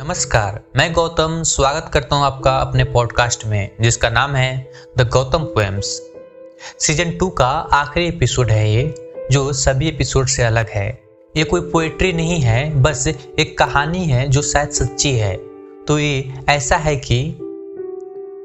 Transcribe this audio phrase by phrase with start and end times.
[0.00, 5.38] नमस्कार, मैं गौतम स्वागत करता हूँ आपका अपने पॉडकास्ट में, जिसका नाम है the Gautam
[5.38, 5.86] poems
[6.78, 8.94] season two का आखिरी एपिसोड है ये,
[9.32, 10.88] जो सभी एपिसोड से अलग है।
[11.36, 15.36] ये कोई पोएट्री नहीं है, बस एक कहानी है जो शायद सच्ची है।
[15.88, 17.36] तो ये ऐसा है कि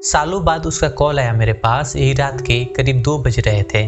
[0.02, 3.86] सालों बाद उसका कॉल आया मेरे पास, यही रात के करीब दो बज रहे थे।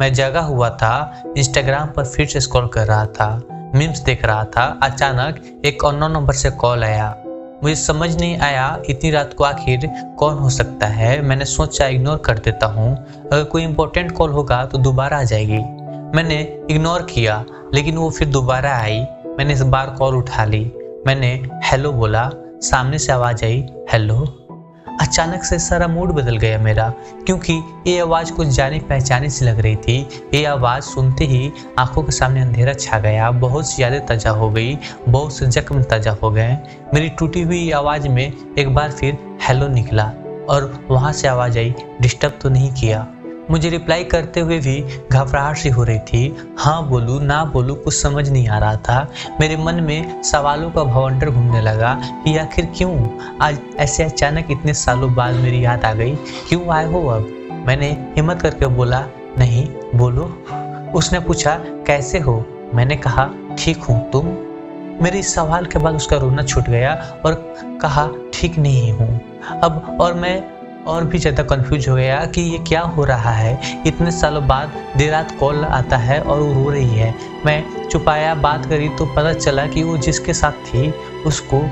[0.00, 4.44] मैं जगा हुआ था इंस्टाग्राम पर फिर से स्क्रॉल कर रहा था। मीम्स देख रहा
[4.44, 7.16] था। अचानक एक अननोन नंबर से कॉल आया।
[7.62, 9.80] मुझे समझ नहीं आया इतनी रात को आखिर
[10.18, 12.96] कौन हो सकता है। मैंने सोचा इग्नोर कर देता हूँ।
[13.32, 15.58] अगर कोई इंपॉर्टेंट कॉल होगा तो दोबारा आ जाएगी।
[16.16, 17.44] मैंने इग्नोर किया,
[17.74, 19.00] लेकिन वो फिर दोबारा आई।
[19.38, 20.72] मैंने इस बार कॉल उठा ली।
[21.06, 22.30] मैंने हेलो बोला।
[22.62, 24.39] सामने से आवाज़ आई हेलो
[25.00, 26.88] अचानक से सारा मूड बदल गया मेरा,
[27.26, 27.52] क्योंकि
[27.86, 29.98] ये आवाज़ कुछ जाने पहचाने से लग रही थी।
[30.34, 34.50] ये आवाज़ सुनते ही आँखों के सामने अंधेरा छा गया, बहुत ज़्यादा यादें ताज़ा हो
[34.50, 34.76] गई,
[35.08, 36.56] बहुत से जख्म ताज़ा हो गए।
[36.94, 39.18] मेरी टूटी हुई आवाज़ में एक बार फिर
[39.48, 40.04] हेलो निकला
[40.48, 43.06] और वहाँ से आवाज़ आई, डिस्टर्ब तो नहीं किया।
[43.50, 47.94] मुझे रिप्लाई करते हुए भी घबराहट सी हो रही थी। हाँ बोलूँ, ना बोलूँ, कुछ
[47.94, 52.72] समझ नहीं आ रहा था। मेरे मन में सवालों का भवंडर घूमने लगा कि आखिर
[52.76, 53.08] क्यों?
[53.42, 56.14] आज ऐसे अचानक इतने सालों बाद मेरी याद आ गई।
[56.48, 57.28] क्यों आए हो अब?
[57.66, 59.06] मैंने हिम्मत करके बोला,
[59.38, 60.44] नहीं, बोलो।
[60.94, 61.56] उसने पूछा,
[61.86, 62.44] कैसे हो?
[62.74, 64.26] मैंने कहा, ठीक हूँ, तुम?
[65.04, 67.34] मेरे इस सवाल के बाद उसका रोना छूट गया और
[67.82, 69.20] कहा, ठीक नहीं हूँ।
[69.62, 73.82] अब और मैं और भी ज़्यादा कंफ्यूज हो गया कि ये क्या हो रहा है।
[73.86, 77.14] इतने सालों बाद देर रात कॉल आता है और वो रो रही है।
[77.46, 80.90] मैं छुपाया बात करी तो पता चला कि वो जिसके साथ थी,
[81.26, 81.62] उसको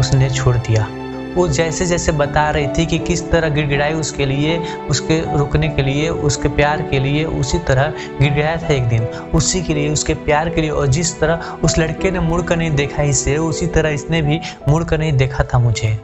[0.00, 0.86] उसने छोड़ दिया।
[1.34, 4.58] वो जैसे जैसे बता रही थी कि किस तरह गिड़गिड़ाई उसके लिए,
[4.90, 9.62] उसके रुकने के लिए, उसके प्यार के लिए, उसी तरह गिड़गिड़ाया था एक दिन। उसी
[9.62, 12.70] के लिए, उसके प्यार के लिए और जिस तरह उस लड़के ने मुड़ कर नहीं
[12.70, 15.98] देखा इसे, उसी तरह इसने भी मुड़ कर नहीं देखा था मुझे।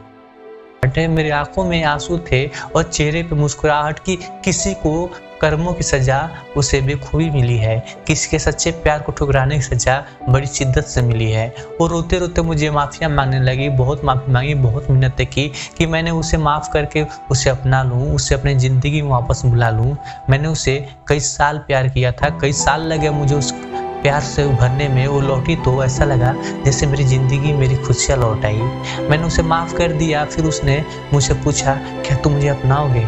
[0.85, 4.15] हटे मेरी आँखों में आँसू थे और चेहरे पे मुस्कुराहट की
[4.45, 5.05] किसी को
[5.41, 6.17] कर्मों की सजा
[6.57, 9.97] उसे बेखूबी मिली है। किसी के सच्चे प्यार को ठुकराने की सजा
[10.29, 11.47] बड़ी शिद्दत से मिली है।
[11.79, 15.47] वो रोते रोते मुझे माफ़ियाँ मांगने लगी, बहुत माफ़ी मांगी, बहुत मिन्नतें की
[15.77, 19.95] कि मैंने उसे माफ़ करके उसे अपना लूँ, उसे अपनी ज़िंदगी में वापस बुला लूँ।
[20.29, 23.53] मैंने उसे कई साल प्यार किया था, कई साल लगे मुझे उस
[24.01, 26.33] प्यार से उभरने में वो लौटी तो ऐसा लगा
[26.65, 28.61] जैसे मेरी ज़िंदगी मेरी खुशियाँ लौट आई।
[29.09, 31.73] मैंने उसे माफ़ कर दिया, फिर उसने मुझसे पूछा,
[32.05, 33.05] क्या तुम मुझे अपनाओगे?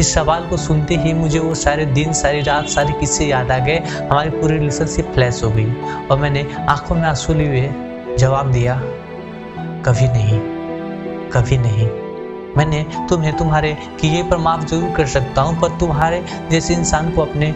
[0.00, 3.58] इस सवाल को सुनते ही मुझे वो सारे दिन, सारी रात, सारे किस्से याद आ
[3.58, 5.72] गए। हमारी पूरी रिलेशनशिप फ्लैश हो गई
[6.10, 7.70] और मैंने आँखों में आँसू लिए
[8.18, 8.80] जवाब दिया,
[9.86, 10.40] कभी नहीं
[11.30, 11.88] कभी नहीं।
[12.56, 17.22] मैंने तुम्हें, तुम्हारे किए पर माफ़ ज़रूर कर सकता हूँ, पर तुम्हारे जैसे इंसान को
[17.22, 17.54] अपने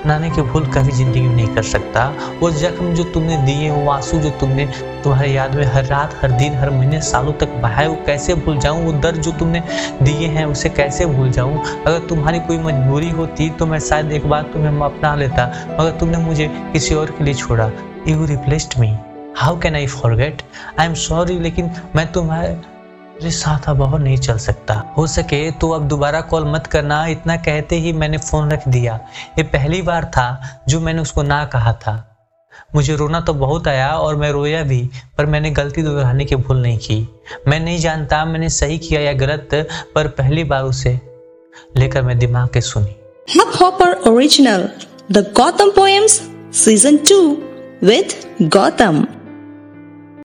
[0.00, 2.04] अपनाने की भूल कभी ज़िंदगी में नहीं कर सकता।
[2.40, 4.64] वो जख्म जो तुमने दिए, वो आँसू जो तुमने
[5.04, 8.58] तुम्हारे याद में हर रात, हर दिन, हर महीने, सालों तक बहाए, वो कैसे भूल
[8.58, 8.84] जाऊँ?
[8.84, 9.62] वो दर्द जो तुमने
[10.02, 11.62] दिए हैं, उसे कैसे भूल जाऊँ?
[11.84, 15.46] अगर तुम्हारी कोई मजबूरी होती तो मैं शायद एक बार तुम्हें अपना लेता,
[15.80, 17.70] मगर तुमने मुझे किसी और के लिए छोड़ा।
[18.08, 18.94] You replaced me
[19.36, 20.42] how can I forget
[20.78, 22.56] I am sorry लेकिन मैं तुम्हारे
[23.20, 27.06] मेरे साथ अब और नहीं चल सकता। हो सके तो अब दोबारा कॉल मत करना,
[27.06, 29.00] इतना कहते ही मैंने फ़ोन रख दिया।
[29.38, 32.16] ये पहली बार था जो मैंने उसको ना कहा था।
[32.74, 36.62] मुझे रोना तो बहुत आया और मैं रोया भी, पर मैंने गलती दोहराने की भूल
[36.62, 37.08] नहीं की।
[37.48, 39.48] मैं नहीं जानता मैंने सही किया या गलत,
[39.94, 41.00] पर पहली बार उसे
[41.76, 42.96] लेकर मैं दिमाग के सुनी।
[43.38, 44.62] Hopper Original,
[45.12, 46.20] The Gotham Poems,
[46.64, 47.36] Season 2
[47.84, 49.19] with Gotham